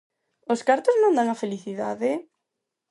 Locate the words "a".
1.29-1.39